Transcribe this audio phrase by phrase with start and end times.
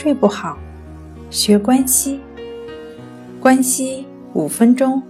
[0.00, 0.56] 睡不好，
[1.28, 2.20] 学关息。
[3.40, 5.02] 关息五分钟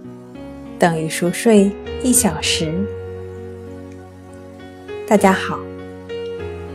[0.79, 2.73] 等于熟睡一小时。
[5.07, 5.59] 大家好，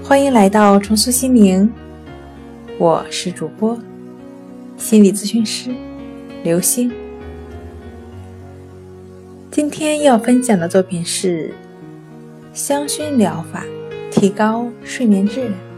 [0.00, 1.68] 欢迎来到重塑心灵，
[2.78, 3.76] 我是主播
[4.76, 5.74] 心理咨询师
[6.44, 6.92] 刘星。
[9.50, 11.52] 今天要分享的作品是
[12.52, 13.64] 香薰疗法，
[14.08, 15.73] 提高睡眠质量。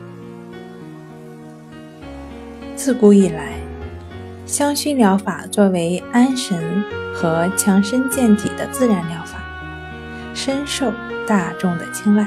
[2.86, 3.54] 自古以来，
[4.46, 9.40] 香薰疗法作为安神和强身健体的自然疗法，
[10.32, 10.92] 深受
[11.26, 12.24] 大众的青睐。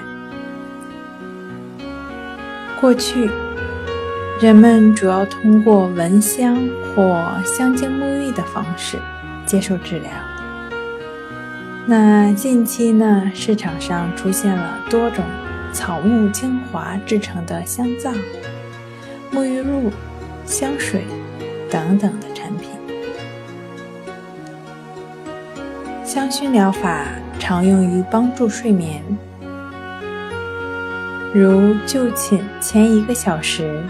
[2.77, 3.32] 过去，
[4.41, 6.58] 人们主要通过闻香
[6.94, 8.98] 或香精沐浴的方式
[9.46, 10.12] 接受治疗。
[11.85, 15.23] 那近期呢，市场上出现了多种
[15.71, 18.12] 草木精华制成的香皂、
[19.32, 19.90] 沐浴露。
[20.49, 21.03] 香水
[21.69, 22.71] 等等的产品，
[26.03, 27.05] 香薰疗法
[27.37, 29.03] 常用于帮助睡眠，
[31.35, 33.85] 如就寝前一个小时，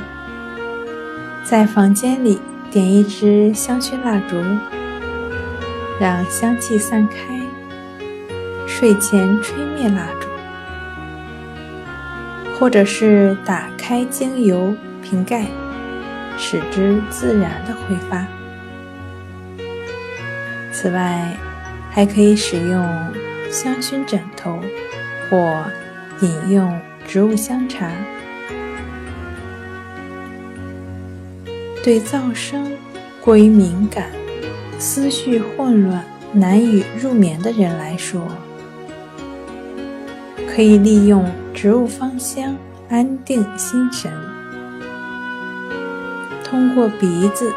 [1.46, 4.36] 在房间里点一支香薰蜡烛，
[5.98, 7.40] 让香气散开，
[8.68, 10.28] 睡前吹灭蜡烛，
[12.60, 15.46] 或者是打开精油瓶盖。
[16.40, 18.26] 使之自然的挥发。
[20.72, 21.36] 此外，
[21.92, 22.82] 还可以使用
[23.52, 24.60] 香薰枕头
[25.30, 25.66] 或
[26.22, 27.92] 饮用植物香茶。
[31.84, 32.72] 对噪声
[33.22, 34.10] 过于敏感、
[34.78, 38.22] 思绪混乱、难以入眠的人来说，
[40.48, 42.56] 可以利用植物芳香
[42.90, 44.12] 安定心神。
[46.50, 47.54] 通过鼻子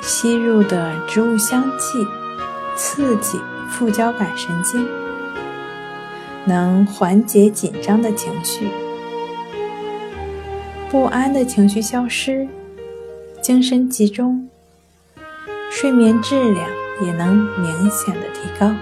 [0.00, 2.04] 吸入的植物香气，
[2.76, 4.88] 刺激副交感神经，
[6.44, 8.68] 能缓解紧张的情绪、
[10.90, 12.48] 不安的情绪消失，
[13.40, 14.48] 精神集中，
[15.70, 16.68] 睡眠质量
[17.02, 18.74] 也能明显的提高。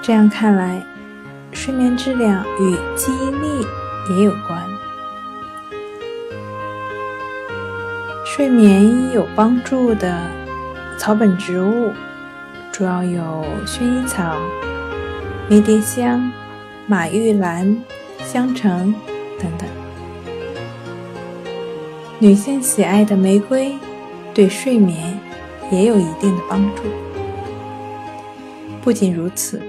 [0.00, 0.80] 这样看来，
[1.50, 3.66] 睡眠质量与记忆力
[4.10, 4.67] 也有关。
[8.38, 10.16] 睡眠有帮助的
[10.96, 11.90] 草本植物
[12.70, 14.36] 主要有薰衣草、
[15.48, 16.30] 迷迭香、
[16.86, 17.76] 马玉兰、
[18.20, 18.94] 香橙
[19.40, 19.68] 等等。
[22.20, 23.76] 女性喜爱的玫瑰
[24.32, 25.18] 对睡眠
[25.72, 26.82] 也有一定的帮助。
[28.84, 29.60] 不仅如此，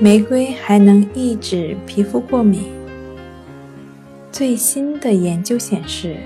[0.00, 2.64] 玫瑰还能抑制皮肤过敏。
[4.32, 6.16] 最新的研究显示。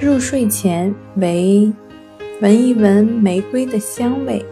[0.00, 1.70] 入睡前为
[2.40, 4.42] 闻一闻玫瑰的香味，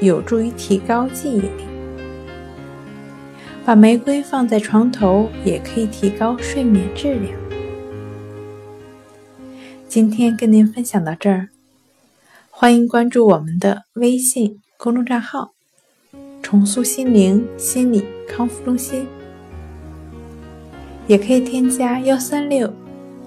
[0.00, 1.50] 有助于提高记忆力。
[3.66, 7.38] 把玫瑰放在床头也可以提高睡眠质量。
[9.86, 11.50] 今天跟您分享到这儿，
[12.48, 15.50] 欢迎关注我们的微信公众账号
[16.42, 19.06] “重塑心灵心理康复中心”，
[21.06, 22.72] 也可以添加幺三六。